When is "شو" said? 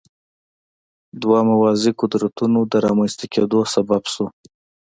4.13-4.25